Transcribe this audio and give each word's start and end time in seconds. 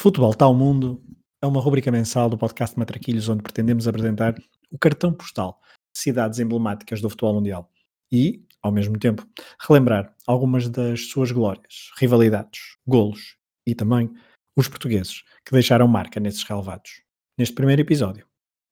Futebol 0.00 0.32
Tal 0.32 0.54
Mundo 0.54 0.98
é 1.42 1.46
uma 1.46 1.60
rubrica 1.60 1.92
mensal 1.92 2.30
do 2.30 2.38
podcast 2.38 2.78
Matraquilhos 2.78 3.28
onde 3.28 3.42
pretendemos 3.42 3.86
apresentar 3.86 4.34
o 4.70 4.78
cartão 4.78 5.12
postal 5.12 5.60
de 5.94 6.00
cidades 6.00 6.38
emblemáticas 6.38 7.02
do 7.02 7.10
futebol 7.10 7.34
mundial 7.34 7.70
e, 8.10 8.42
ao 8.62 8.72
mesmo 8.72 8.98
tempo, 8.98 9.28
relembrar 9.60 10.16
algumas 10.26 10.70
das 10.70 11.10
suas 11.10 11.30
glórias, 11.30 11.90
rivalidades, 11.98 12.78
golos 12.86 13.36
e 13.66 13.74
também 13.74 14.10
os 14.56 14.68
portugueses 14.68 15.22
que 15.44 15.52
deixaram 15.52 15.86
marca 15.86 16.18
nesses 16.18 16.44
relevados. 16.44 17.02
Neste 17.38 17.54
primeiro 17.54 17.82
episódio, 17.82 18.26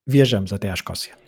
viajamos 0.07 0.51
até 0.55 0.71
à 0.71 0.73
Escócia. 0.73 1.28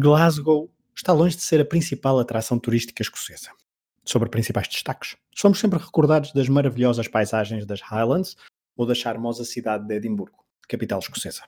Glasgow 0.00 0.72
está 0.96 1.12
longe 1.12 1.36
de 1.36 1.42
ser 1.42 1.60
a 1.60 1.64
principal 1.64 2.18
atração 2.18 2.58
turística 2.58 3.02
escocesa. 3.02 3.50
Sobre 4.02 4.30
principais 4.30 4.66
destaques, 4.66 5.14
somos 5.36 5.58
sempre 5.58 5.78
recordados 5.78 6.32
das 6.32 6.48
maravilhosas 6.48 7.06
paisagens 7.06 7.66
das 7.66 7.82
Highlands 7.82 8.34
ou 8.74 8.86
da 8.86 8.94
charmosa 8.94 9.44
cidade 9.44 9.86
de 9.86 9.94
Edimburgo, 9.94 10.42
capital 10.66 11.00
escocesa. 11.00 11.42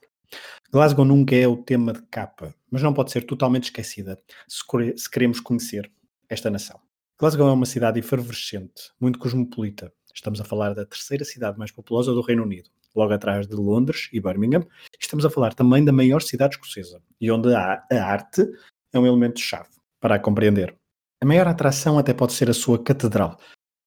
Glasgow 0.70 1.02
nunca 1.02 1.34
é 1.34 1.48
o 1.48 1.56
tema 1.56 1.94
de 1.94 2.02
capa, 2.02 2.54
mas 2.70 2.82
não 2.82 2.92
pode 2.92 3.10
ser 3.10 3.24
totalmente 3.24 3.64
esquecida 3.64 4.22
se 4.46 5.10
queremos 5.10 5.40
conhecer 5.40 5.90
esta 6.28 6.50
nação. 6.50 6.78
Glasgow 7.18 7.48
é 7.48 7.52
uma 7.52 7.64
cidade 7.64 8.00
efervescente, 8.00 8.92
muito 9.00 9.18
cosmopolita. 9.18 9.90
Estamos 10.14 10.42
a 10.42 10.44
falar 10.44 10.74
da 10.74 10.84
terceira 10.84 11.24
cidade 11.24 11.58
mais 11.58 11.70
populosa 11.70 12.12
do 12.12 12.20
Reino 12.20 12.42
Unido, 12.42 12.68
logo 12.94 13.12
atrás 13.12 13.46
de 13.46 13.54
Londres 13.54 14.08
e 14.12 14.20
Birmingham. 14.20 14.66
Estamos 15.00 15.24
a 15.24 15.30
falar 15.30 15.54
também 15.54 15.84
da 15.84 15.92
maior 15.92 16.22
cidade 16.22 16.54
escocesa 16.54 17.00
e 17.20 17.30
onde 17.30 17.54
a, 17.54 17.82
a 17.90 18.04
arte 18.04 18.46
é 18.92 18.98
um 18.98 19.06
elemento-chave 19.06 19.70
para 20.00 20.16
a 20.16 20.18
compreender. 20.18 20.76
A 21.20 21.24
maior 21.24 21.46
atração 21.46 21.98
até 21.98 22.12
pode 22.12 22.32
ser 22.32 22.50
a 22.50 22.54
sua 22.54 22.82
catedral, 22.82 23.38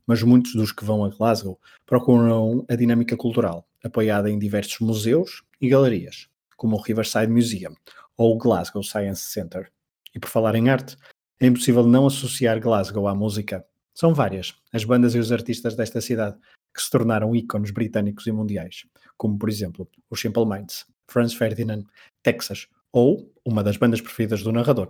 mas 0.08 0.24
muitos 0.24 0.54
dos 0.54 0.72
que 0.72 0.86
vão 0.86 1.04
a 1.04 1.10
Glasgow 1.10 1.60
procuram 1.86 2.66
a 2.70 2.76
dinâmica 2.76 3.18
cultural, 3.18 3.68
apoiada 3.84 4.30
em 4.30 4.40
diversos 4.40 4.80
museus 4.80 5.44
e 5.60 5.68
galerias, 5.68 6.30
como 6.56 6.76
o 6.78 6.82
Riverside 6.82 7.32
Museum 7.32 7.76
ou 8.18 8.36
o 8.36 8.38
Glasgow 8.38 8.84
Science 8.84 9.26
Center. 9.26 9.70
E 10.14 10.20
por 10.20 10.30
falar 10.30 10.56
em 10.56 10.70
arte, 10.70 10.96
é 11.40 11.48
impossível 11.48 11.86
não 11.86 12.08
associar 12.08 12.60
Glasgow 12.60 13.08
à 13.08 13.14
música. 13.14 13.66
São 13.94 14.14
várias 14.14 14.56
as 14.72 14.84
bandas 14.84 15.16
e 15.16 15.20
os 15.20 15.32
artistas 15.32 15.76
desta 15.76 16.00
cidade 16.00 16.38
que 16.76 16.82
se 16.82 16.90
tornaram 16.90 17.34
ícones 17.34 17.72
britânicos 17.72 18.28
e 18.28 18.32
mundiais, 18.32 18.86
como 19.18 19.38
por 19.38 19.50
exemplo 19.50 19.90
os 20.10 20.20
Simple 20.20 20.46
Minds, 20.46 20.86
Franz 21.08 21.34
Ferdinand, 21.34 21.86
Texas 22.22 22.68
ou 22.92 23.32
uma 23.46 23.64
das 23.64 23.78
bandas 23.78 24.02
preferidas 24.02 24.44
do 24.44 24.52
narrador, 24.52 24.90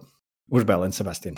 os 0.50 0.64
Bell 0.64 0.84
and 0.84 0.92
Sebastian. 0.92 1.36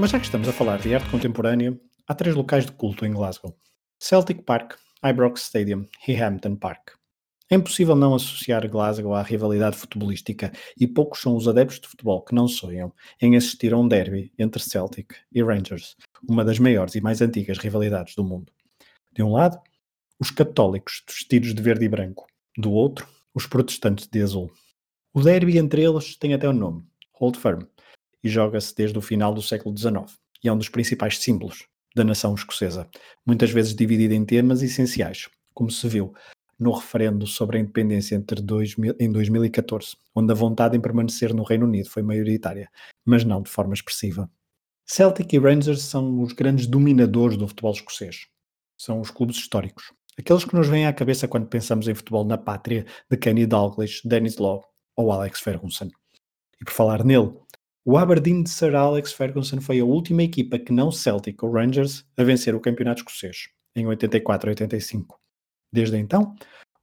Mas 0.00 0.12
já 0.12 0.20
que 0.20 0.26
estamos 0.26 0.48
a 0.48 0.52
falar 0.52 0.78
de 0.78 0.94
arte 0.94 1.10
contemporânea, 1.10 1.76
há 2.06 2.14
três 2.14 2.36
locais 2.36 2.64
de 2.64 2.70
culto 2.70 3.04
em 3.04 3.10
Glasgow: 3.10 3.58
Celtic 3.98 4.44
Park, 4.44 4.74
Ibrox 5.04 5.42
Stadium 5.42 5.86
e 6.06 6.14
Hampton 6.14 6.54
Park. 6.54 6.90
É 7.50 7.56
impossível 7.56 7.96
não 7.96 8.14
associar 8.14 8.70
Glasgow 8.70 9.12
à 9.12 9.22
rivalidade 9.22 9.76
futebolística 9.76 10.52
e 10.78 10.86
poucos 10.86 11.20
são 11.20 11.34
os 11.34 11.48
adeptos 11.48 11.80
de 11.80 11.88
futebol 11.88 12.22
que 12.22 12.32
não 12.32 12.46
sonham 12.46 12.92
em 13.20 13.36
assistir 13.36 13.74
a 13.74 13.76
um 13.76 13.88
derby 13.88 14.32
entre 14.38 14.62
Celtic 14.62 15.16
e 15.32 15.42
Rangers, 15.42 15.96
uma 16.28 16.44
das 16.44 16.60
maiores 16.60 16.94
e 16.94 17.00
mais 17.00 17.20
antigas 17.20 17.58
rivalidades 17.58 18.14
do 18.14 18.22
mundo. 18.22 18.52
De 19.12 19.24
um 19.24 19.32
lado, 19.32 19.58
os 20.20 20.30
católicos 20.30 21.02
vestidos 21.08 21.52
de 21.52 21.60
verde 21.60 21.86
e 21.86 21.88
branco, 21.88 22.28
do 22.56 22.70
outro, 22.70 23.08
os 23.34 23.48
protestantes 23.48 24.06
de 24.06 24.22
azul. 24.22 24.48
O 25.12 25.22
derby 25.22 25.58
entre 25.58 25.82
eles 25.82 26.16
tem 26.16 26.34
até 26.34 26.46
o 26.46 26.52
um 26.52 26.54
nome, 26.54 26.84
Hold 27.14 27.36
Firm, 27.36 27.62
e 28.22 28.28
joga-se 28.28 28.74
desde 28.74 28.98
o 28.98 29.02
final 29.02 29.32
do 29.32 29.42
século 29.42 29.76
XIX 29.76 30.18
e 30.42 30.48
é 30.48 30.52
um 30.52 30.58
dos 30.58 30.68
principais 30.68 31.18
símbolos 31.18 31.66
da 31.94 32.04
nação 32.04 32.34
escocesa, 32.34 32.88
muitas 33.26 33.50
vezes 33.50 33.74
dividida 33.74 34.14
em 34.14 34.24
temas 34.24 34.62
essenciais, 34.62 35.28
como 35.52 35.70
se 35.70 35.88
viu 35.88 36.14
no 36.58 36.72
referendo 36.72 37.26
sobre 37.26 37.56
a 37.56 37.60
independência 37.60 38.16
entre 38.16 38.40
em 38.98 39.12
2014, 39.12 39.96
onde 40.14 40.32
a 40.32 40.34
vontade 40.34 40.76
em 40.76 40.80
permanecer 40.80 41.32
no 41.32 41.44
Reino 41.44 41.66
Unido 41.66 41.88
foi 41.88 42.02
maioritária, 42.02 42.68
mas 43.04 43.24
não 43.24 43.42
de 43.42 43.48
forma 43.48 43.74
expressiva. 43.74 44.28
Celtic 44.84 45.32
e 45.32 45.38
Rangers 45.38 45.82
são 45.82 46.20
os 46.20 46.32
grandes 46.32 46.66
dominadores 46.66 47.36
do 47.36 47.46
futebol 47.46 47.72
escocês. 47.72 48.26
São 48.76 49.00
os 49.00 49.10
clubes 49.10 49.36
históricos. 49.36 49.92
Aqueles 50.18 50.44
que 50.44 50.54
nos 50.54 50.66
vêm 50.66 50.86
à 50.86 50.92
cabeça 50.92 51.28
quando 51.28 51.46
pensamos 51.46 51.86
em 51.86 51.94
futebol 51.94 52.24
na 52.24 52.38
pátria 52.38 52.84
de 53.08 53.16
Kenny 53.16 53.46
Dalglish, 53.46 54.00
Dennis 54.04 54.38
Law 54.38 54.64
ou 54.96 55.12
Alex 55.12 55.40
Ferguson. 55.40 55.90
E 56.60 56.64
por 56.64 56.72
falar 56.72 57.04
nele, 57.04 57.34
o 57.84 57.96
Aberdeen 57.96 58.42
de 58.42 58.50
Sir 58.50 58.74
Alex 58.74 59.12
Ferguson 59.12 59.60
foi 59.60 59.80
a 59.80 59.84
última 59.84 60.22
equipa 60.22 60.58
que 60.58 60.72
não 60.72 60.92
Celtic 60.92 61.42
ou 61.42 61.52
Rangers 61.52 62.04
a 62.16 62.22
vencer 62.22 62.54
o 62.54 62.60
campeonato 62.60 63.00
escocês, 63.00 63.48
em 63.74 63.86
84 63.86 64.48
e 64.48 64.52
85. 64.52 65.18
Desde 65.72 65.96
então, 65.96 66.34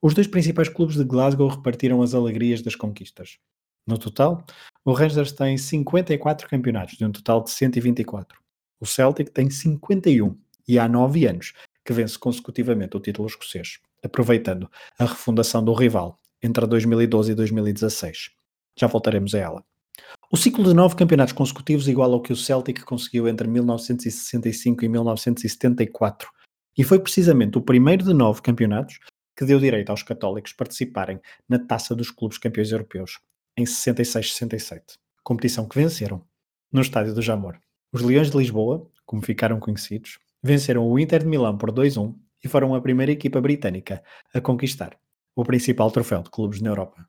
os 0.02 0.14
dois 0.14 0.26
principais 0.26 0.68
clubes 0.68 0.96
de 0.96 1.04
Glasgow 1.04 1.48
repartiram 1.48 2.02
as 2.02 2.14
alegrias 2.14 2.62
das 2.62 2.74
conquistas. 2.74 3.38
No 3.86 3.98
total, 3.98 4.44
o 4.84 4.92
Rangers 4.92 5.32
tem 5.32 5.56
54 5.56 6.48
campeonatos, 6.48 6.96
de 6.96 7.04
um 7.04 7.12
total 7.12 7.42
de 7.42 7.50
124. 7.50 8.38
O 8.80 8.86
Celtic 8.86 9.30
tem 9.30 9.48
51 9.48 10.36
e 10.66 10.78
há 10.78 10.88
9 10.88 11.26
anos 11.26 11.52
que 11.84 11.92
vence 11.92 12.18
consecutivamente 12.18 12.96
o 12.96 13.00
título 13.00 13.28
escocês, 13.28 13.78
aproveitando 14.02 14.68
a 14.98 15.04
refundação 15.04 15.64
do 15.64 15.72
rival 15.72 16.18
entre 16.42 16.66
2012 16.66 17.32
e 17.32 17.34
2016. 17.34 18.30
Já 18.76 18.86
voltaremos 18.88 19.34
a 19.34 19.38
ela. 19.38 19.64
O 20.28 20.36
ciclo 20.36 20.64
de 20.64 20.74
nove 20.74 20.96
campeonatos 20.96 21.32
consecutivos 21.32 21.86
igual 21.86 22.12
ao 22.12 22.20
que 22.20 22.32
o 22.32 22.36
Celtic 22.36 22.82
conseguiu 22.82 23.28
entre 23.28 23.46
1965 23.46 24.84
e 24.84 24.88
1974, 24.88 26.28
e 26.76 26.82
foi 26.82 26.98
precisamente 26.98 27.56
o 27.56 27.62
primeiro 27.62 28.04
de 28.04 28.12
nove 28.12 28.42
campeonatos 28.42 28.98
que 29.36 29.44
deu 29.44 29.60
direito 29.60 29.90
aos 29.90 30.02
católicos 30.02 30.52
participarem 30.52 31.20
na 31.48 31.60
Taça 31.60 31.94
dos 31.94 32.10
Clubes 32.10 32.38
Campeões 32.38 32.72
Europeus, 32.72 33.20
em 33.56 33.62
66-67, 33.62 34.98
competição 35.22 35.68
que 35.68 35.76
venceram 35.76 36.24
no 36.72 36.80
Estádio 36.80 37.14
do 37.14 37.22
Jamor. 37.22 37.56
Os 37.92 38.02
Leões 38.02 38.28
de 38.28 38.36
Lisboa, 38.36 38.84
como 39.04 39.22
ficaram 39.22 39.60
conhecidos, 39.60 40.18
venceram 40.42 40.90
o 40.90 40.98
Inter 40.98 41.20
de 41.20 41.28
Milão 41.28 41.56
por 41.56 41.70
2-1 41.70 42.12
e 42.42 42.48
foram 42.48 42.74
a 42.74 42.80
primeira 42.80 43.12
equipa 43.12 43.40
britânica 43.40 44.02
a 44.34 44.40
conquistar 44.40 44.98
o 45.36 45.44
principal 45.44 45.88
troféu 45.92 46.22
de 46.22 46.30
clubes 46.30 46.60
na 46.60 46.70
Europa. 46.70 47.06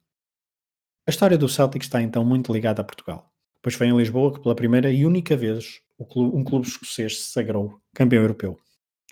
A 1.08 1.10
história 1.10 1.38
do 1.38 1.48
Celtic 1.48 1.84
está 1.84 2.02
então 2.02 2.26
muito 2.26 2.52
ligada 2.52 2.82
a 2.82 2.84
Portugal, 2.84 3.32
pois 3.62 3.76
foi 3.76 3.88
em 3.88 3.96
Lisboa 3.96 4.34
que 4.34 4.42
pela 4.42 4.54
primeira 4.54 4.92
e 4.92 5.06
única 5.06 5.38
vez 5.38 5.80
um 5.98 6.44
clube 6.44 6.68
escocês 6.68 7.22
se 7.22 7.32
sagrou 7.32 7.80
campeão 7.96 8.24
europeu. 8.24 8.60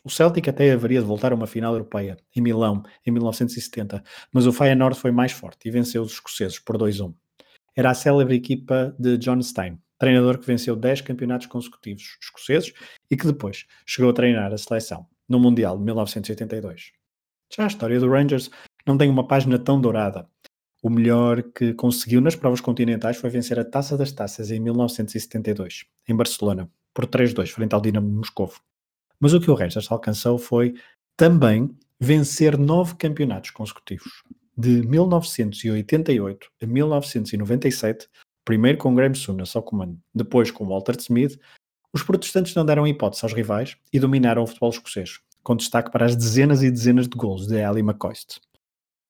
O 0.03 0.09
Celtic 0.09 0.45
até 0.49 0.73
haveria 0.73 0.99
de 0.99 1.05
voltar 1.05 1.31
a 1.31 1.35
uma 1.35 1.47
final 1.47 1.71
europeia, 1.71 2.17
em 2.35 2.41
Milão, 2.41 2.83
em 3.07 3.11
1970, 3.11 4.03
mas 4.29 4.45
o 4.45 4.51
Feyenoord 4.51 4.99
foi 4.99 5.11
mais 5.11 5.31
forte 5.31 5.69
e 5.69 5.71
venceu 5.71 6.01
os 6.01 6.11
escoceses 6.11 6.59
por 6.59 6.77
2-1. 6.77 7.13
Era 7.73 7.91
a 7.91 7.93
célebre 7.93 8.35
equipa 8.35 8.93
de 8.99 9.17
John 9.17 9.41
Stein, 9.41 9.79
treinador 9.97 10.37
que 10.37 10.47
venceu 10.47 10.75
10 10.75 10.99
campeonatos 10.99 11.47
consecutivos 11.47 12.17
escoceses 12.21 12.73
e 13.09 13.15
que 13.15 13.25
depois 13.25 13.65
chegou 13.85 14.11
a 14.11 14.13
treinar 14.13 14.51
a 14.51 14.57
seleção 14.57 15.07
no 15.29 15.39
Mundial 15.39 15.77
de 15.77 15.85
1982. 15.85 16.91
Já 17.55 17.63
a 17.63 17.67
história 17.67 17.97
do 18.01 18.09
Rangers 18.09 18.51
não 18.85 18.97
tem 18.97 19.09
uma 19.09 19.25
página 19.25 19.57
tão 19.57 19.79
dourada, 19.79 20.27
o 20.85 20.89
melhor 20.91 21.41
que 21.41 21.73
conseguiu 21.73 22.21
nas 22.21 22.35
provas 22.35 22.61
continentais 22.61 23.17
foi 23.17 23.31
vencer 23.31 23.57
a 23.57 23.65
Taça 23.65 23.97
das 23.97 24.11
Taças 24.11 24.51
em 24.51 24.59
1972, 24.59 25.83
em 26.07 26.15
Barcelona, 26.15 26.69
por 26.93 27.07
3-2, 27.07 27.49
frente 27.49 27.73
ao 27.73 27.81
Dinamo 27.81 28.07
de 28.07 28.15
Moscovo. 28.15 28.61
Mas 29.19 29.33
o 29.33 29.41
que 29.41 29.49
o 29.49 29.55
Rangers 29.55 29.91
alcançou 29.91 30.37
foi 30.37 30.75
também 31.17 31.75
vencer 31.99 32.55
nove 32.55 32.93
campeonatos 32.97 33.49
consecutivos. 33.49 34.21
De 34.55 34.87
1988 34.87 36.51
a 36.61 36.67
1997, 36.67 38.07
primeiro 38.45 38.77
com 38.77 38.93
Graham 38.93 39.15
Souness 39.15 39.55
ao 39.55 39.63
comando, 39.63 39.97
depois 40.13 40.51
com 40.51 40.67
Walter 40.67 40.97
Smith, 40.99 41.39
os 41.91 42.03
protestantes 42.03 42.53
não 42.53 42.63
deram 42.63 42.85
hipótese 42.85 43.25
aos 43.25 43.33
rivais 43.33 43.75
e 43.91 43.99
dominaram 43.99 44.43
o 44.43 44.47
futebol 44.47 44.69
escocês, 44.69 45.19
com 45.41 45.55
destaque 45.55 45.91
para 45.91 46.05
as 46.05 46.15
dezenas 46.15 46.61
e 46.61 46.69
dezenas 46.69 47.07
de 47.07 47.17
gols 47.17 47.47
de 47.47 47.59
Ali 47.63 47.79
McCoist. 47.79 48.39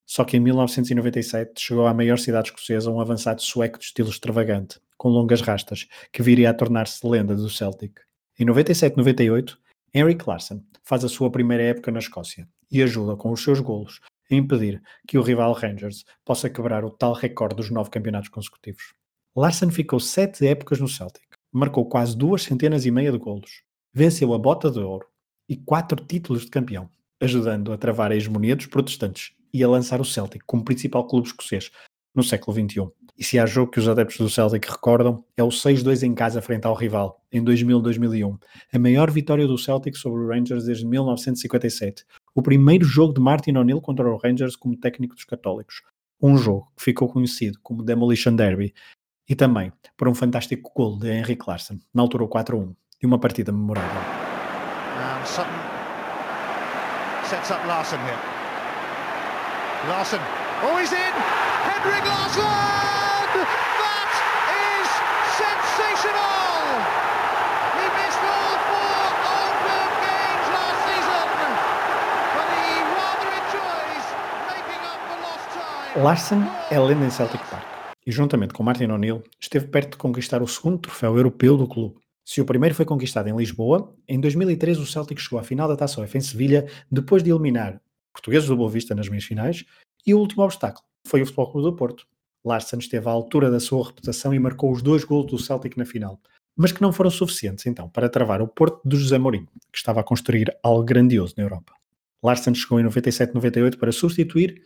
Só 0.05 0.23
que 0.23 0.37
em 0.37 0.39
1997 0.39 1.59
chegou 1.59 1.87
à 1.87 1.93
maior 1.93 2.17
cidade 2.17 2.49
escocesa 2.49 2.91
um 2.91 2.99
avançado 2.99 3.41
sueco 3.41 3.79
de 3.79 3.85
estilo 3.85 4.09
extravagante, 4.09 4.79
com 4.97 5.09
longas 5.09 5.41
rastas, 5.41 5.87
que 6.11 6.21
viria 6.21 6.49
a 6.49 6.53
tornar-se 6.53 7.05
lenda 7.07 7.35
do 7.35 7.49
Celtic. 7.49 7.99
Em 8.39 8.45
97-98, 8.45 9.57
Henrik 9.93 10.27
Larsson 10.27 10.61
faz 10.83 11.03
a 11.03 11.09
sua 11.09 11.31
primeira 11.31 11.63
época 11.63 11.91
na 11.91 11.99
Escócia 11.99 12.47
e 12.69 12.83
ajuda 12.83 13.15
com 13.15 13.31
os 13.31 13.41
seus 13.41 13.59
golos 13.59 14.01
a 14.29 14.35
impedir 14.35 14.81
que 15.07 15.17
o 15.17 15.21
rival 15.21 15.53
Rangers 15.53 16.03
possa 16.23 16.49
quebrar 16.49 16.83
o 16.83 16.89
tal 16.89 17.13
recorde 17.13 17.55
dos 17.55 17.69
nove 17.69 17.89
campeonatos 17.89 18.29
consecutivos. 18.29 18.93
Larsson 19.35 19.69
ficou 19.69 19.99
sete 19.99 20.45
épocas 20.45 20.79
no 20.79 20.87
Celtic, 20.87 21.23
marcou 21.51 21.87
quase 21.87 22.17
duas 22.17 22.43
centenas 22.43 22.85
e 22.85 22.91
meia 22.91 23.11
de 23.11 23.17
golos, 23.17 23.63
venceu 23.93 24.33
a 24.33 24.37
bota 24.37 24.69
de 24.69 24.79
ouro 24.79 25.07
e 25.47 25.55
quatro 25.55 26.03
títulos 26.05 26.43
de 26.43 26.51
campeão, 26.51 26.89
ajudando 27.21 27.71
a 27.71 27.77
travar 27.77 28.11
a 28.11 28.15
hegemonia 28.15 28.55
dos 28.55 28.65
protestantes 28.65 29.33
e 29.55 29.63
a 29.63 29.69
lançar 29.69 30.01
o 30.01 30.05
Celtic 30.05 30.43
como 30.45 30.65
principal 30.65 31.07
clube 31.07 31.27
escocês 31.27 31.71
no 32.13 32.21
século 32.21 32.53
XXI. 32.53 32.89
E 33.17 33.23
se 33.23 33.39
há 33.39 33.45
jogo 33.45 33.71
que 33.71 33.79
os 33.79 33.87
adeptos 33.87 34.17
do 34.17 34.29
Celtic 34.29 34.69
recordam, 34.69 35.23
é 35.37 35.43
o 35.43 35.47
6-2 35.47 36.03
em 36.03 36.13
casa 36.13 36.41
frente 36.41 36.67
ao 36.67 36.73
rival, 36.73 37.23
em 37.31 37.41
2000-2001, 37.41 38.37
a 38.73 38.79
maior 38.79 39.09
vitória 39.09 39.47
do 39.47 39.57
Celtic 39.57 39.95
sobre 39.95 40.21
o 40.21 40.27
Rangers 40.27 40.65
desde 40.65 40.85
1957, 40.85 42.03
o 42.35 42.41
primeiro 42.41 42.83
jogo 42.83 43.13
de 43.13 43.21
Martin 43.21 43.55
O'Neill 43.55 43.79
contra 43.79 44.09
o 44.09 44.17
Rangers 44.17 44.57
como 44.57 44.75
técnico 44.75 45.15
dos 45.15 45.23
católicos, 45.23 45.81
um 46.21 46.35
jogo 46.35 46.69
que 46.75 46.83
ficou 46.83 47.07
conhecido 47.07 47.57
como 47.63 47.81
Demolition 47.81 48.35
Derby, 48.35 48.73
e 49.29 49.35
também 49.35 49.71
por 49.95 50.09
um 50.09 50.13
fantástico 50.13 50.69
gol 50.75 50.99
de 50.99 51.09
Henrik 51.09 51.47
Larsson, 51.47 51.79
na 51.93 52.01
altura 52.01 52.25
o 52.25 52.27
4-1, 52.27 52.75
e 53.01 53.05
uma 53.05 53.17
partida 53.17 53.53
memorável. 53.53 54.01
Sutton 55.25 55.49
sets 57.29 57.49
up 57.49 57.65
Larsson 57.65 57.97
here. 57.97 58.34
Larsson, 59.87 60.19
oh 60.63 60.77
he's 60.81 60.91
in! 60.91 61.13
Henrik 61.69 62.05
Larsson! 62.09 62.41
That 63.85 64.09
is 64.49 64.87
sensational! 65.37 66.65
He 67.77 67.85
missed 67.93 68.23
all 68.25 68.57
four 68.65 69.05
open 69.29 69.87
games 70.01 70.47
last 70.57 70.79
season, 70.89 71.27
but 72.33 72.47
he 72.57 72.81
rather 72.97 73.29
enjoys 73.29 74.05
making 74.49 74.81
up 74.89 74.99
for 75.05 75.17
lost 75.21 75.47
time. 75.53 76.03
Larsson 76.03 76.41
é 76.71 76.79
lenda 76.79 77.05
em 77.05 77.11
Celtic 77.11 77.43
Park 77.51 77.65
e, 78.03 78.11
juntamente 78.11 78.55
com 78.55 78.63
Martin 78.63 78.85
O'Neill, 78.85 79.23
esteve 79.39 79.67
perto 79.67 79.91
de 79.91 79.97
conquistar 79.97 80.41
o 80.41 80.47
segundo 80.47 80.79
troféu 80.79 81.15
europeu 81.15 81.55
do 81.57 81.67
clube. 81.67 81.95
Se 82.23 82.41
o 82.41 82.45
primeiro 82.45 82.73
foi 82.73 82.85
conquistado 82.85 83.27
em 83.29 83.37
Lisboa, 83.37 83.93
em 84.07 84.19
2013 84.19 84.79
o 84.79 84.85
Celtic 84.87 85.19
chegou 85.21 85.37
à 85.37 85.43
final 85.43 85.67
da 85.67 85.75
Taça 85.75 86.01
UEFA 86.01 86.17
em 86.17 86.21
Sevilha, 86.21 86.65
depois 86.89 87.21
de 87.21 87.29
eliminar 87.29 87.79
portugueses 88.15 88.47
do 88.47 88.55
Boa 88.55 88.69
Vista 88.69 88.95
nas 88.95 89.09
meias 89.09 89.25
finais, 89.25 89.65
e 90.07 90.13
o 90.13 90.19
último 90.19 90.43
obstáculo 90.43 90.85
foi 91.05 91.21
o 91.21 91.25
Futebol 91.25 91.51
Clube 91.51 91.69
do 91.69 91.75
Porto. 91.75 92.07
Larsen 92.43 92.79
esteve 92.79 93.07
à 93.07 93.11
altura 93.11 93.51
da 93.51 93.59
sua 93.59 93.85
reputação 93.85 94.33
e 94.33 94.39
marcou 94.39 94.71
os 94.71 94.81
dois 94.81 95.03
gols 95.03 95.27
do 95.27 95.37
Celtic 95.37 95.75
na 95.77 95.85
final, 95.85 96.19
mas 96.55 96.71
que 96.71 96.81
não 96.81 96.93
foram 96.93 97.09
suficientes 97.09 97.65
então 97.65 97.89
para 97.89 98.07
travar 98.07 98.41
o 98.41 98.47
Porto 98.47 98.79
do 98.85 98.95
José 98.95 99.17
Mourinho, 99.17 99.47
que 99.71 99.77
estava 99.77 99.99
a 99.99 100.03
construir 100.03 100.55
algo 100.63 100.83
grandioso 100.83 101.33
na 101.37 101.43
Europa. 101.43 101.73
Larsen 102.23 102.55
chegou 102.55 102.79
em 102.79 102.85
97-98 102.85 103.77
para 103.77 103.91
substituir 103.91 104.63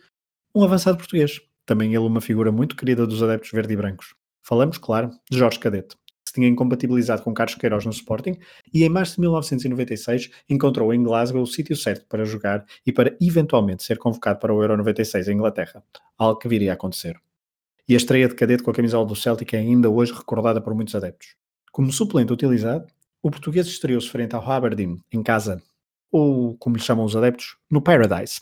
um 0.54 0.62
avançado 0.62 0.98
português, 0.98 1.40
também 1.66 1.90
ele 1.90 1.98
uma 1.98 2.20
figura 2.20 2.52
muito 2.52 2.76
querida 2.76 3.06
dos 3.06 3.22
adeptos 3.22 3.50
verde 3.50 3.72
e 3.72 3.76
brancos. 3.76 4.14
Falamos, 4.42 4.78
claro, 4.78 5.10
de 5.30 5.38
Jorge 5.38 5.58
Cadete, 5.58 5.96
se 6.30 6.34
tinha 6.34 6.46
incompatibilizado 6.46 7.22
com 7.22 7.34
Carlos 7.34 7.56
Queiroz 7.56 7.84
no 7.84 7.90
Sporting 7.90 8.38
e 8.72 8.84
em 8.84 8.88
março 8.88 9.16
de 9.16 9.22
1996 9.22 10.30
encontrou 10.48 10.94
em 10.94 11.02
Glasgow 11.02 11.42
o 11.42 11.46
sítio 11.46 11.74
certo 11.74 12.06
para 12.06 12.24
jogar 12.24 12.64
e 12.86 12.92
para 12.92 13.16
eventualmente 13.20 13.82
ser 13.82 13.98
convocado 13.98 14.38
para 14.38 14.54
o 14.54 14.62
Euro 14.62 14.76
96 14.76 15.26
em 15.26 15.34
Inglaterra, 15.34 15.82
algo 16.16 16.38
que 16.38 16.48
viria 16.48 16.70
a 16.70 16.74
acontecer. 16.74 17.20
E 17.88 17.94
a 17.94 17.96
estreia 17.96 18.28
de 18.28 18.36
Cadete 18.36 18.62
com 18.62 18.70
a 18.70 18.74
camisola 18.74 19.04
do 19.04 19.16
Celtic 19.16 19.52
é 19.54 19.58
ainda 19.58 19.90
hoje 19.90 20.12
recordada 20.12 20.60
por 20.60 20.72
muitos 20.72 20.94
adeptos. 20.94 21.34
Como 21.72 21.92
suplente 21.92 22.32
utilizado, 22.32 22.86
o 23.20 23.30
português 23.30 23.66
estreou-se 23.66 24.08
frente 24.08 24.36
ao 24.36 24.48
Aberdeen, 24.48 24.98
em 25.12 25.24
casa, 25.24 25.60
ou 26.12 26.56
como 26.58 26.76
lhe 26.76 26.82
chamam 26.82 27.04
os 27.04 27.16
adeptos, 27.16 27.56
no 27.68 27.82
Paradise. 27.82 28.40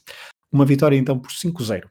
Uma 0.53 0.67
vitória 0.67 0.97
então 0.97 1.19
por 1.19 1.31
5-0, 1.31 1.85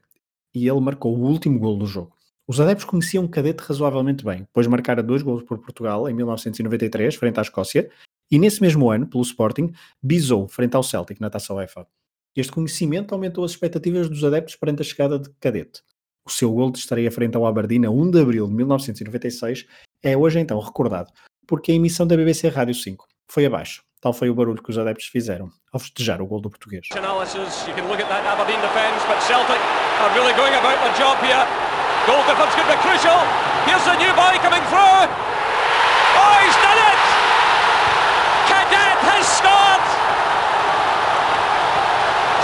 e 0.54 0.68
ele 0.68 0.80
marcou 0.80 1.16
o 1.16 1.26
último 1.26 1.58
gol 1.58 1.76
do 1.76 1.86
jogo. 1.86 2.17
Os 2.48 2.58
adeptos 2.58 2.86
conheciam 2.86 3.28
Cadete 3.28 3.62
razoavelmente 3.62 4.24
bem, 4.24 4.48
pois 4.54 4.66
marcara 4.66 5.02
dois 5.02 5.20
gols 5.20 5.42
por 5.42 5.58
Portugal 5.58 6.08
em 6.08 6.14
1993, 6.14 7.14
frente 7.14 7.38
à 7.38 7.42
Escócia, 7.42 7.90
e 8.30 8.38
nesse 8.38 8.62
mesmo 8.62 8.90
ano, 8.90 9.06
pelo 9.06 9.22
Sporting, 9.22 9.70
bisou 10.02 10.48
frente 10.48 10.74
ao 10.74 10.82
Celtic 10.82 11.20
na 11.20 11.28
Taça 11.28 11.52
UEFA. 11.52 11.86
Este 12.34 12.50
conhecimento 12.50 13.12
aumentou 13.12 13.44
as 13.44 13.50
expectativas 13.50 14.08
dos 14.08 14.24
adeptos 14.24 14.56
perante 14.56 14.80
a 14.80 14.84
chegada 14.84 15.18
de 15.18 15.28
Cadete. 15.38 15.82
O 16.24 16.30
seu 16.30 16.50
gol 16.50 16.70
de 16.70 16.78
estreia 16.78 17.10
frente 17.10 17.36
ao 17.36 17.44
Aberdeen 17.44 17.84
a 17.84 17.90
1 17.90 18.10
de 18.12 18.20
abril 18.22 18.48
de 18.48 18.54
1996 18.54 19.66
é 20.02 20.16
hoje 20.16 20.40
então 20.40 20.58
recordado, 20.58 21.12
porque 21.46 21.72
a 21.72 21.74
emissão 21.74 22.06
da 22.06 22.16
BBC 22.16 22.48
Rádio 22.48 22.74
5 22.74 23.06
foi 23.30 23.44
abaixo. 23.44 23.82
Tal 24.00 24.12
foi 24.12 24.30
o 24.30 24.34
barulho 24.34 24.62
que 24.62 24.70
os 24.70 24.78
adeptos 24.78 25.06
fizeram 25.06 25.50
ao 25.72 25.80
festejar 25.80 26.22
o 26.22 26.26
gol 26.26 26.40
do 26.40 26.50
português. 26.50 26.88
Goal 32.08 32.24
difference 32.24 32.54
could 32.56 32.64
be 32.64 32.78
crucial. 32.80 33.20
Here's 33.68 33.84
the 33.84 33.92
new 34.00 34.08
boy 34.16 34.32
coming 34.40 34.64
through. 34.72 35.04
Oh, 36.16 36.34
he's 36.40 36.56
done 36.64 36.80
it! 36.80 37.00
Cadet 38.48 38.96
has 39.04 39.28
scored! 39.28 39.84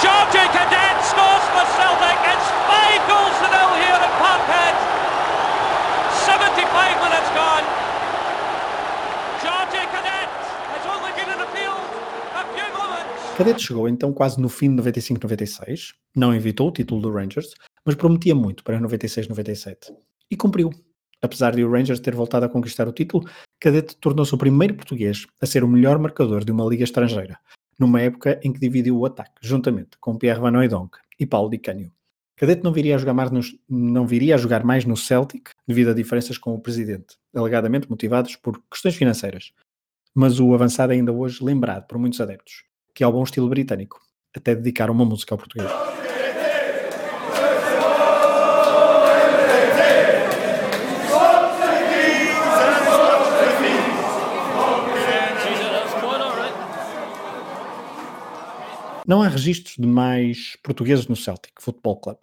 Georgie 0.05 0.53
Cadet 0.53 0.97
scores 1.01 1.45
for 1.56 1.65
Celtic. 1.81 2.19
It's 2.29 2.49
five 2.69 3.01
goals 3.09 3.33
to 3.41 3.49
nil 3.49 3.73
here 3.81 4.01
at 4.05 4.12
Parkhead. 4.21 4.77
75 6.29 6.61
minutes 7.09 7.31
gone. 7.33 7.65
Georgie 9.41 9.89
Cadet 9.97 10.29
has 10.77 10.85
only 10.93 11.09
been 11.17 11.33
in 11.33 11.41
the 11.41 11.49
field 11.56 11.89
a 12.37 12.45
few 12.53 12.69
moments. 13.34 13.38
Cadet 13.38 13.62
chegou 13.62 13.88
então 13.88 14.12
quase 14.12 14.40
no 14.40 14.48
fim 14.48 14.75
de 14.75 14.82
95-96, 14.82 15.94
não 16.14 16.34
evitou 16.34 16.69
o 16.69 16.72
título 16.72 17.00
do 17.00 17.12
Rangers, 17.12 17.54
mas 17.84 17.94
prometia 17.94 18.34
muito 18.34 18.62
para 18.62 18.81
96-97. 18.81 19.93
E 20.31 20.36
cumpriu. 20.36 20.70
Apesar 21.20 21.55
de 21.55 21.64
o 21.64 21.70
Rangers 21.70 22.00
ter 22.00 22.14
voltado 22.14 22.46
a 22.46 22.48
conquistar 22.48 22.86
o 22.86 22.93
título, 22.93 23.29
Cadete 23.60 23.96
tornou-se 23.96 24.34
o 24.34 24.38
primeiro 24.38 24.74
português 24.74 25.26
a 25.41 25.46
ser 25.46 25.64
o 25.64 25.69
melhor 25.69 25.98
marcador 25.98 26.44
de 26.44 26.53
uma 26.53 26.64
liga 26.67 26.84
estrangeira, 26.84 27.38
numa 27.79 28.00
época 28.00 28.38
em 28.43 28.53
que 28.53 28.60
dividiu 28.60 28.98
o 28.98 29.06
ataque, 29.06 29.32
juntamente 29.41 29.98
com 29.98 30.19
Pierre 30.19 30.41
Van 30.41 30.56
Hooydonk 30.56 30.98
e 31.19 31.26
Paulo 31.26 31.50
Di 31.50 31.58
Canio. 31.58 31.93
Cadete 32.36 32.62
não 32.62 32.72
viria, 32.72 32.96
a 32.96 32.98
jogar 32.98 33.14
mais 33.14 33.31
no, 33.31 33.41
não 33.69 34.06
viria 34.06 34.34
a 34.34 34.38
jogar 34.38 34.64
mais 34.64 34.84
no 34.84 34.96
Celtic 34.96 35.50
devido 35.67 35.91
a 35.91 35.94
diferenças 35.94 36.36
com 36.36 36.55
o 36.55 36.60
presidente, 36.60 37.17
alegadamente 37.34 37.88
motivados 37.88 38.36
por 38.36 38.60
questões 38.70 38.96
financeiras. 38.96 39.53
Mas 40.14 40.38
o 40.41 40.53
avançado 40.53 40.93
é 40.93 40.96
ainda 40.96 41.12
hoje 41.12 41.43
lembrado 41.43 41.86
por 41.86 41.96
muitos 41.96 42.20
adeptos, 42.20 42.64
que 42.94 43.03
ao 43.03 43.13
bom 43.13 43.24
estilo 43.24 43.48
britânico, 43.48 44.01
até 44.34 44.55
dedicaram 44.55 44.94
uma 44.94 45.05
música 45.05 45.34
ao 45.34 45.39
português. 45.39 45.70
Não 59.06 59.20
há 59.20 59.29
registros 59.29 59.77
de 59.77 59.86
mais 59.86 60.56
portugueses 60.63 61.06
no 61.06 61.15
Celtic 61.15 61.53
Football 61.60 62.01
Club, 62.01 62.19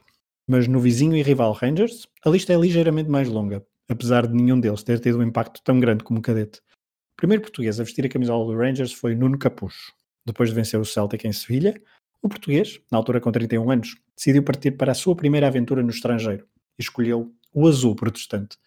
mas 0.48 0.68
no 0.68 0.80
vizinho 0.80 1.16
e 1.16 1.22
rival 1.22 1.52
Rangers 1.54 2.08
a 2.26 2.30
lista 2.30 2.54
é 2.54 2.58
ligeiramente 2.58 3.08
mais 3.08 3.30
longa, 3.30 3.64
apesar 3.88 4.26
de 4.26 4.34
nenhum 4.34 4.60
deles 4.60 4.82
ter 4.82 5.00
tido 5.00 5.20
um 5.20 5.24
impacto 5.24 5.62
tão 5.64 5.80
grande 5.80 6.04
como 6.04 6.20
o 6.20 6.24
cadete. 6.24 6.60
O 7.14 7.16
primeiro 7.18 7.44
português 7.44 7.80
a 7.80 7.84
vestir 7.84 8.04
a 8.06 8.10
camisola 8.10 8.46
do 8.46 8.58
Rangers 8.58 8.94
foi 8.94 9.14
Nuno 9.14 9.38
Capucho. 9.38 9.94
Depois 10.26 10.50
de 10.50 10.56
vencer 10.56 10.80
o 10.80 10.86
Celtic 10.86 11.26
em 11.26 11.34
Sevilha, 11.34 11.80
o 12.22 12.30
português, 12.30 12.80
na 12.92 12.98
altura 12.98 13.20
com 13.20 13.32
31 13.32 13.72
anos, 13.72 13.96
decidiu 14.16 14.44
partir 14.44 14.72
para 14.72 14.92
a 14.92 14.96
sua 14.96 15.16
primeira 15.16 15.48
aventura 15.48 15.82
no 15.82 15.90
estrangeiro 15.90 16.46
e 16.78 16.82
escolheu 16.82 17.34
o 17.54 17.68
azul 17.68 17.96
protestante. 17.96 18.58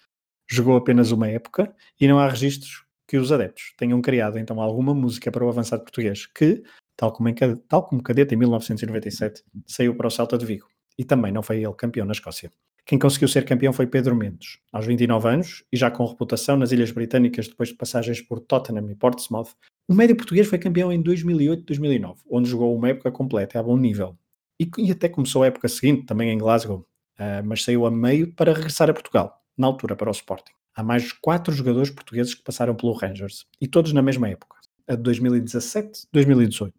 Jogou 0.50 0.76
apenas 0.76 1.11
uma 1.11 1.28
época 1.28 1.75
e 2.00 2.08
não 2.08 2.18
há 2.18 2.28
registros 2.28 2.84
que 3.06 3.16
os 3.16 3.30
adeptos 3.30 3.73
tenham 3.76 4.00
criado 4.02 4.38
então 4.38 4.61
alguma 4.61 4.94
música 4.94 5.30
para 5.30 5.44
o 5.44 5.49
avançado 5.49 5.82
português, 5.82 6.26
que, 6.26 6.62
tal 6.96 7.12
como, 7.12 7.28
em, 7.28 7.34
tal 7.68 7.87
como 7.87 8.02
cadete 8.02 8.34
em 8.34 8.38
1997, 8.38 9.42
saiu 9.66 9.94
para 9.94 10.08
o 10.08 10.11
Celta 10.11 10.37
de 10.37 10.44
Vigo. 10.44 10.66
E 10.99 11.04
também 11.04 11.32
não 11.32 11.42
foi 11.42 11.62
ele 11.62 11.75
campeão 11.75 12.06
na 12.06 12.12
Escócia. 12.12 12.50
Quem 12.87 12.99
conseguiu 12.99 13.28
ser 13.28 13.44
campeão 13.46 13.73
foi 13.73 13.87
Pedro 13.87 14.14
Mendes, 14.14 14.58
aos 14.70 14.84
29 14.84 15.28
anos 15.28 15.64
e 15.73 15.76
já 15.76 15.90
com 15.90 16.04
reputação 16.04 16.56
nas 16.56 16.70
Ilhas 16.70 16.90
Britânicas 16.90 17.49
depois 17.49 17.70
de 17.70 17.76
passagens 17.76 18.20
por 18.20 18.40
Tottenham 18.40 18.90
e 18.90 18.94
Portsmouth. 18.94 19.54
O 19.86 19.92
médio 19.92 20.16
português 20.16 20.48
foi 20.48 20.58
campeão 20.58 20.90
em 20.90 21.02
2008-2009, 21.02 22.16
onde 22.30 22.48
jogou 22.48 22.74
uma 22.74 22.88
época 22.88 23.12
completa 23.12 23.60
a 23.60 23.62
bom 23.62 23.76
nível. 23.76 24.16
e, 24.58 24.70
e 24.78 24.90
até 24.90 25.10
começou 25.10 25.42
a 25.42 25.48
época 25.48 25.68
seguinte, 25.68 26.06
também 26.06 26.30
em 26.30 26.38
Glasgow, 26.38 26.86
uh, 27.18 27.44
mas 27.44 27.62
saiu 27.62 27.84
a 27.84 27.90
meio 27.90 28.32
para 28.32 28.54
regressar 28.54 28.88
a 28.88 28.94
Portugal, 28.94 29.42
na 29.58 29.66
altura 29.66 29.94
para 29.94 30.08
o 30.08 30.12
Sporting. 30.12 30.52
Há 30.74 30.82
mais 30.82 31.12
quatro 31.12 31.52
jogadores 31.52 31.90
portugueses 31.90 32.34
que 32.34 32.42
passaram 32.42 32.74
pelo 32.74 32.94
Rangers, 32.94 33.44
e 33.60 33.68
todos 33.68 33.92
na 33.92 34.00
mesma 34.00 34.28
época, 34.30 34.56
a 34.88 34.94
de 34.94 35.02
2017-2018. 35.02 36.72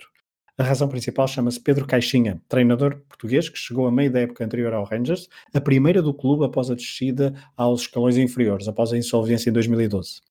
A 0.57 0.63
razão 0.63 0.87
principal 0.87 1.27
chama-se 1.27 1.59
Pedro 1.59 1.85
Caixinha, 1.85 2.41
treinador 2.49 3.01
português 3.07 3.49
que 3.49 3.59
chegou 3.59 3.85
a 3.85 3.91
meio 3.91 4.11
da 4.11 4.21
época 4.21 4.43
anterior 4.43 4.73
ao 4.73 4.83
Rangers, 4.83 5.29
a 5.53 5.61
primeira 5.61 6.01
do 6.01 6.13
clube 6.13 6.43
após 6.43 6.71
a 6.71 6.75
descida 6.75 7.35
aos 7.55 7.81
escalões 7.81 8.17
inferiores, 8.17 8.67
após 8.67 8.91
a 8.91 8.97
insolvência 8.97 9.51
em 9.51 9.53
2012. 9.53 10.21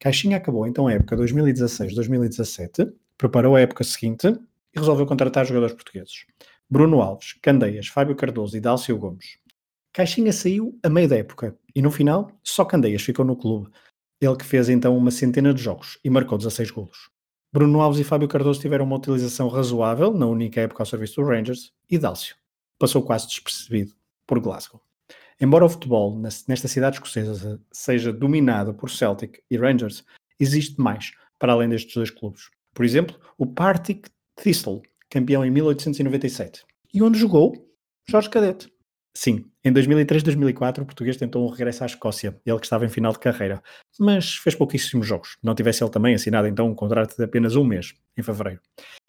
Caixinha 0.00 0.38
acabou 0.38 0.66
então 0.66 0.88
a 0.88 0.92
época 0.92 1.16
2016-2017, 1.16 2.92
preparou 3.16 3.54
a 3.54 3.60
época 3.60 3.84
seguinte 3.84 4.26
e 4.74 4.78
resolveu 4.78 5.06
contratar 5.06 5.44
jogadores 5.44 5.74
portugueses. 5.74 6.24
Bruno 6.68 7.00
Alves, 7.00 7.34
Candeias, 7.42 7.86
Fábio 7.86 8.16
Cardoso 8.16 8.56
e 8.56 8.60
Dálcio 8.60 8.96
Gomes. 8.98 9.38
Caixinha 9.92 10.32
saiu 10.32 10.78
a 10.82 10.88
meio 10.88 11.08
da 11.08 11.16
época 11.16 11.56
e 11.74 11.82
no 11.82 11.90
final 11.90 12.32
só 12.42 12.64
Candeias 12.64 13.02
ficou 13.02 13.24
no 13.24 13.36
clube. 13.36 13.70
Ele 14.20 14.36
que 14.36 14.44
fez 14.44 14.68
então 14.68 14.96
uma 14.96 15.10
centena 15.10 15.54
de 15.54 15.62
jogos 15.62 15.98
e 16.02 16.10
marcou 16.10 16.38
16 16.38 16.70
golos. 16.70 17.10
Bruno 17.52 17.80
Alves 17.80 18.00
e 18.00 18.04
Fábio 18.04 18.28
Cardoso 18.28 18.60
tiveram 18.60 18.86
uma 18.86 18.96
utilização 18.96 19.48
razoável 19.48 20.12
na 20.12 20.26
única 20.26 20.60
época 20.60 20.82
ao 20.82 20.86
serviço 20.86 21.20
dos 21.20 21.28
Rangers 21.28 21.72
e 21.90 21.98
Dálcio 21.98 22.40
passou 22.80 23.02
quase 23.02 23.28
despercebido 23.28 23.92
por 24.26 24.40
Glasgow. 24.40 24.80
Embora 25.40 25.64
o 25.64 25.68
futebol 25.70 26.20
nesta 26.46 26.68
cidade 26.68 26.96
escocesa 26.96 27.58
seja 27.72 28.12
dominado 28.12 28.74
por 28.74 28.90
Celtic 28.90 29.38
e 29.50 29.56
Rangers, 29.56 30.04
existe 30.38 30.78
mais 30.78 31.12
para 31.38 31.54
além 31.54 31.70
destes 31.70 31.94
dois 31.94 32.10
clubes. 32.10 32.50
Por 32.74 32.84
exemplo, 32.84 33.18
o 33.38 33.46
Partick 33.46 34.10
Thistle, 34.36 34.82
campeão 35.08 35.42
em 35.42 35.50
1897, 35.50 36.64
e 36.92 37.02
onde 37.02 37.18
jogou 37.18 37.54
Jorge 38.06 38.28
Cadete. 38.28 38.70
Sim, 39.16 39.46
em 39.64 39.72
2003-2004 39.72 40.82
o 40.82 40.84
português 40.84 41.16
tentou 41.16 41.44
um 41.44 41.50
regresso 41.50 41.84
à 41.84 41.86
Escócia, 41.86 42.38
ele 42.44 42.58
que 42.58 42.66
estava 42.66 42.84
em 42.84 42.90
final 42.90 43.12
de 43.12 43.18
carreira, 43.18 43.62
mas 43.98 44.36
fez 44.36 44.54
pouquíssimos 44.54 45.06
jogos. 45.06 45.38
Não 45.42 45.54
tivesse 45.54 45.82
ele 45.82 45.90
também 45.90 46.14
assinado 46.14 46.48
então 46.48 46.68
um 46.68 46.74
contrato 46.74 47.16
de 47.16 47.24
apenas 47.24 47.56
um 47.56 47.64
mês, 47.64 47.94
em 48.16 48.22
fevereiro. 48.22 48.60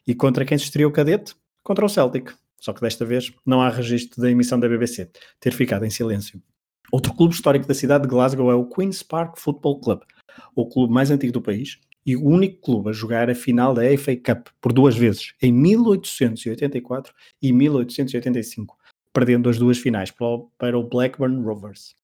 E 0.08 0.16
contra 0.16 0.46
quem 0.46 0.58
se 0.58 0.64
estreou 0.64 0.92
cadete? 0.92 1.36
Contra 1.62 1.86
o 1.86 1.90
Celtic. 1.90 2.34
Só 2.62 2.72
que 2.72 2.80
desta 2.80 3.04
vez 3.04 3.34
não 3.46 3.62
há 3.62 3.70
registro 3.70 4.22
da 4.22 4.32
emissão 4.32 4.58
da 4.58 4.70
BBC, 4.70 5.10
ter 5.40 5.52
ficado 5.52 5.84
em 5.84 5.90
silêncio. 5.90 6.42
Outro 6.90 7.14
clube 7.14 7.34
histórico 7.34 7.68
da 7.68 7.74
cidade 7.74 8.04
de 8.04 8.10
Glasgow 8.10 8.50
é 8.50 8.56
o 8.56 8.66
Queen's 8.66 9.04
Park 9.04 9.38
Football 9.38 9.82
Club, 9.82 10.02
o 10.56 10.70
clube 10.70 10.94
mais 10.94 11.12
antigo 11.12 11.34
do 11.34 11.42
país 11.42 11.78
e 12.06 12.16
o 12.16 12.26
único 12.26 12.62
clube 12.62 12.90
a 12.90 12.94
jogar 12.94 13.30
a 13.30 13.36
final 13.36 13.74
da 13.74 13.84
FA 13.98 14.16
Cup 14.16 14.48
por 14.62 14.72
duas 14.72 14.96
vezes, 14.96 15.34
em 15.42 15.52
1884 15.52 17.14
e 17.42 17.52
1885 17.52 18.78
perdendo 19.14 19.50
as 19.50 19.58
duas 19.58 19.78
finais 19.78 20.12
para 20.12 20.78
o 20.78 20.84
Blackburn 20.84 21.44
Rovers. 21.44 21.96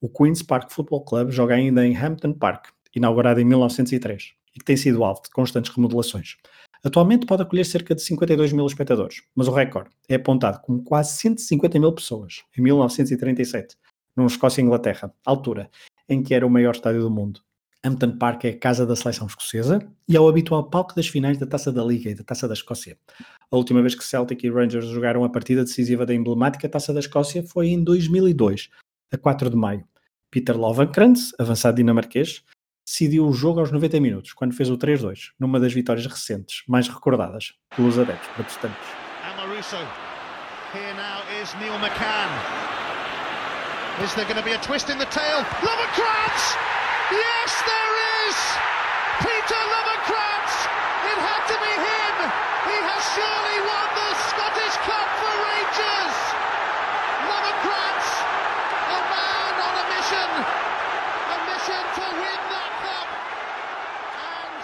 O 0.00 0.08
Queen's 0.08 0.42
Park 0.42 0.70
Football 0.70 1.04
Club 1.04 1.30
joga 1.30 1.54
ainda 1.54 1.86
em 1.86 1.96
Hampton 1.96 2.32
Park, 2.32 2.68
inaugurado 2.94 3.40
em 3.40 3.44
1903, 3.44 4.32
e 4.54 4.58
que 4.58 4.64
tem 4.64 4.76
sido 4.76 5.04
alvo 5.04 5.22
de 5.22 5.30
constantes 5.30 5.74
remodelações. 5.74 6.36
Atualmente 6.82 7.26
pode 7.26 7.42
acolher 7.42 7.66
cerca 7.66 7.94
de 7.94 8.02
52 8.02 8.52
mil 8.52 8.66
espectadores, 8.66 9.22
mas 9.34 9.48
o 9.48 9.52
recorde 9.52 9.90
é 10.08 10.14
apontado 10.14 10.60
como 10.62 10.82
quase 10.82 11.16
150 11.18 11.78
mil 11.78 11.92
pessoas, 11.92 12.42
em 12.56 12.62
1937, 12.62 13.76
num 14.16 14.26
Escócia-Inglaterra, 14.26 15.12
altura 15.24 15.70
em 16.08 16.22
que 16.22 16.34
era 16.34 16.46
o 16.46 16.50
maior 16.50 16.74
estádio 16.74 17.02
do 17.02 17.10
mundo. 17.10 17.40
Hampton 17.82 18.18
Park 18.18 18.44
é 18.44 18.48
a 18.50 18.58
casa 18.58 18.84
da 18.84 18.94
seleção 18.94 19.26
escocesa 19.26 19.78
e 20.06 20.16
é 20.16 20.20
o 20.20 20.28
habitual 20.28 20.68
palco 20.68 20.94
das 20.94 21.08
finais 21.08 21.38
da 21.38 21.46
Taça 21.46 21.72
da 21.72 21.82
Liga 21.82 22.10
e 22.10 22.14
da 22.14 22.24
Taça 22.24 22.46
da 22.46 22.52
Escócia. 22.52 22.98
A 23.50 23.56
última 23.56 23.80
vez 23.80 23.94
que 23.94 24.04
Celtic 24.04 24.44
e 24.44 24.50
Rangers 24.50 24.86
jogaram 24.86 25.24
a 25.24 25.30
partida 25.30 25.64
decisiva 25.64 26.04
da 26.04 26.14
emblemática 26.14 26.68
Taça 26.68 26.92
da 26.92 27.00
Escócia 27.00 27.42
foi 27.42 27.68
em 27.68 27.82
2002, 27.82 28.68
a 29.12 29.16
4 29.16 29.48
de 29.48 29.56
maio. 29.56 29.84
Peter 30.30 30.56
Lovenkrantz, 30.56 31.32
avançado 31.38 31.78
dinamarquês, 31.78 32.44
decidiu 32.84 33.26
o 33.26 33.32
jogo 33.32 33.60
aos 33.60 33.70
90 33.70 34.00
minutos, 34.00 34.32
quando 34.32 34.54
fez 34.54 34.68
o 34.70 34.76
3-2, 34.76 35.30
numa 35.38 35.60
das 35.60 35.72
vitórias 35.72 36.06
recentes, 36.06 36.62
mais 36.66 36.88
recordadas 36.88 37.54
pelos 37.74 37.98
adeptos 37.98 38.28
protestantes. 38.34 38.88
Here 40.72 40.94
now 40.94 41.18
is 41.42 41.52
Neil 41.58 41.76
McCann. 41.80 42.30
Is 44.04 44.14
there 44.14 44.24
going 44.24 44.38
to 44.38 44.44
be 44.46 44.52
a 44.52 44.62
twist 44.62 44.88
in 44.88 44.96
the 44.96 45.10
tail? 45.10 45.42
Lovenkrantz! 45.66 46.44
Yes, 47.10 47.50
there 47.66 47.94
is! 48.30 48.38
Peter 49.18 49.60
Lovenkrands! 49.74 50.54
It 51.10 51.18
had 51.18 51.42
to 51.50 51.56
be 51.58 51.74
him! 51.74 52.14
He 52.70 52.78
has 52.86 53.02
surely 53.18 53.58
won 53.66 53.88
the 53.98 54.10
Scottish 54.30 54.76
Cup 54.86 55.08
for 55.20 55.34
Rangers! 55.42 56.16
Lovenkrands, 57.28 58.08
a 58.94 59.00
man 59.10 59.52
on 59.58 59.74
a 59.74 59.86
mission! 59.90 60.30
A 61.34 61.38
mission 61.50 61.82
to 61.98 62.06
win 62.14 62.40
that 62.46 62.72
cup! 62.80 63.08
And... 64.38 64.62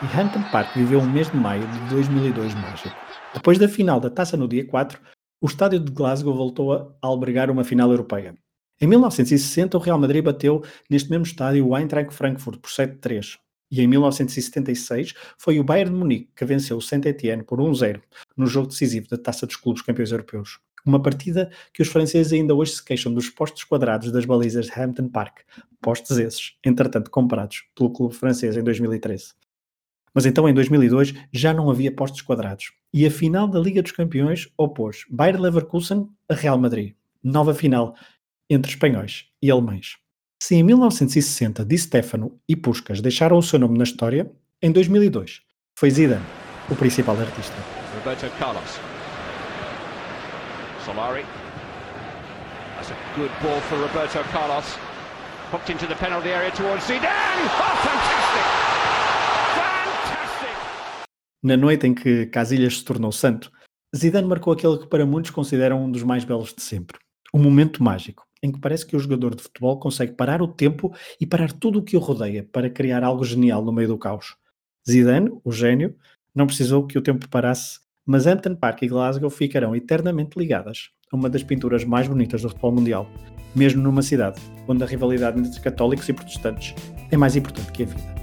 E 0.00 0.06
Hampton 0.16 0.44
Park 0.52 0.76
viveu 0.76 1.00
um 1.00 1.10
mês 1.10 1.28
de 1.28 1.36
maio 1.36 1.66
de 1.66 1.90
2002 1.90 2.54
mágico. 2.54 2.94
Depois 3.34 3.58
da 3.58 3.66
final 3.66 3.98
da 3.98 4.08
taça 4.08 4.36
no 4.36 4.46
dia 4.46 4.64
4, 4.64 5.00
o 5.40 5.46
estádio 5.46 5.80
de 5.80 5.90
Glasgow 5.90 6.36
voltou 6.36 6.72
a 6.72 6.88
albergar 7.02 7.50
uma 7.50 7.64
final 7.64 7.90
europeia. 7.90 8.36
Em 8.80 8.86
1960, 8.86 9.76
o 9.76 9.80
Real 9.80 9.98
Madrid 9.98 10.22
bateu 10.24 10.62
neste 10.88 11.10
mesmo 11.10 11.24
estádio 11.24 11.66
o 11.66 11.76
Eintracht 11.76 12.14
Frankfurt 12.14 12.60
por 12.60 12.70
7-3. 12.70 13.38
E 13.72 13.82
em 13.82 13.88
1976 13.88 15.14
foi 15.36 15.58
o 15.58 15.64
Bayern 15.64 15.92
de 15.92 15.98
Munique 15.98 16.30
que 16.36 16.44
venceu 16.44 16.76
o 16.76 16.82
Saint-Étienne 16.82 17.42
por 17.42 17.58
1-0 17.58 18.00
no 18.36 18.46
jogo 18.46 18.68
decisivo 18.68 19.08
da 19.08 19.18
Taça 19.18 19.46
dos 19.46 19.56
Clubes 19.56 19.82
Campeões 19.82 20.12
Europeus. 20.12 20.60
Uma 20.86 21.02
partida 21.02 21.50
que 21.74 21.82
os 21.82 21.88
franceses 21.88 22.32
ainda 22.32 22.54
hoje 22.54 22.70
se 22.70 22.84
queixam 22.84 23.12
dos 23.12 23.28
postos 23.30 23.64
quadrados 23.64 24.12
das 24.12 24.24
balizas 24.24 24.66
de 24.66 24.80
Hampton 24.80 25.08
Park, 25.08 25.40
postos 25.82 26.18
esses, 26.18 26.54
entretanto 26.64 27.10
comprados 27.10 27.64
pelo 27.74 27.92
clube 27.92 28.14
francês 28.14 28.56
em 28.56 28.62
2013. 28.62 29.32
Mas 30.14 30.26
então 30.26 30.48
em 30.48 30.54
2002 30.54 31.14
já 31.32 31.52
não 31.52 31.70
havia 31.70 31.92
postos 31.92 32.22
quadrados 32.22 32.72
e 32.92 33.06
a 33.06 33.10
final 33.10 33.46
da 33.46 33.58
Liga 33.58 33.82
dos 33.82 33.92
Campeões 33.92 34.48
opôs 34.56 35.04
Bayern 35.10 35.42
Leverkusen 35.42 36.08
a 36.28 36.34
Real 36.34 36.58
Madrid. 36.58 36.94
Nova 37.22 37.54
final 37.54 37.94
entre 38.48 38.72
espanhóis 38.72 39.26
e 39.42 39.50
alemães. 39.50 39.96
Se 40.42 40.54
em 40.54 40.62
1960 40.62 41.64
Di 41.64 41.76
Stefano 41.76 42.38
e 42.48 42.54
Puskas 42.54 43.00
deixaram 43.00 43.36
o 43.36 43.42
seu 43.42 43.58
nome 43.58 43.76
na 43.76 43.84
história, 43.84 44.30
em 44.62 44.70
2002 44.70 45.42
foi 45.76 45.90
Zidane 45.90 46.24
o 46.70 46.76
principal 46.76 47.18
artista. 47.18 47.56
Roberto 47.94 48.30
Carlos. 48.38 48.78
Solari. 50.84 51.24
That's 52.76 52.90
a 52.90 53.18
good 53.18 53.30
ball 53.42 53.60
for 53.62 53.78
Roberto 53.78 54.22
Carlos. 54.32 54.64
Hooked 55.50 55.70
into 55.70 55.86
the 55.86 55.94
penalty 55.96 56.30
area 56.30 56.50
towards 56.52 56.84
Zidane. 56.84 57.44
Oh! 57.44 57.76
Fantastic! 57.82 58.67
Na 61.42 61.56
noite 61.56 61.86
em 61.86 61.94
que 61.94 62.26
Casillas 62.26 62.78
se 62.78 62.84
tornou 62.84 63.12
santo, 63.12 63.52
Zidane 63.96 64.26
marcou 64.26 64.52
aquele 64.52 64.78
que 64.78 64.88
para 64.88 65.06
muitos 65.06 65.30
consideram 65.30 65.84
um 65.84 65.90
dos 65.90 66.02
mais 66.02 66.24
belos 66.24 66.52
de 66.52 66.62
sempre. 66.62 66.98
O 67.32 67.38
momento 67.38 67.82
mágico 67.82 68.26
em 68.42 68.52
que 68.52 68.60
parece 68.60 68.86
que 68.86 68.96
o 68.96 68.98
jogador 68.98 69.34
de 69.34 69.42
futebol 69.42 69.78
consegue 69.78 70.12
parar 70.12 70.40
o 70.42 70.48
tempo 70.48 70.94
e 71.20 71.26
parar 71.26 71.52
tudo 71.52 71.80
o 71.80 71.82
que 71.82 71.96
o 71.96 72.00
rodeia 72.00 72.46
para 72.52 72.70
criar 72.70 73.02
algo 73.02 73.24
genial 73.24 73.64
no 73.64 73.72
meio 73.72 73.88
do 73.88 73.98
caos. 73.98 74.36
Zidane, 74.88 75.30
o 75.44 75.52
gênio, 75.52 75.94
não 76.34 76.46
precisou 76.46 76.86
que 76.86 76.96
o 76.96 77.02
tempo 77.02 77.28
parasse, 77.28 77.80
mas 78.06 78.26
Hampton 78.26 78.54
Park 78.54 78.82
e 78.82 78.88
Glasgow 78.88 79.30
ficarão 79.30 79.74
eternamente 79.74 80.38
ligadas 80.38 80.90
a 81.12 81.16
uma 81.16 81.28
das 81.28 81.42
pinturas 81.42 81.84
mais 81.84 82.06
bonitas 82.06 82.42
do 82.42 82.48
futebol 82.48 82.72
mundial, 82.72 83.10
mesmo 83.54 83.82
numa 83.82 84.02
cidade 84.02 84.40
onde 84.66 84.82
a 84.82 84.86
rivalidade 84.86 85.38
entre 85.38 85.60
católicos 85.60 86.08
e 86.08 86.12
protestantes 86.12 86.74
é 87.10 87.16
mais 87.16 87.36
importante 87.36 87.72
que 87.72 87.82
a 87.82 87.86
vida. 87.86 88.17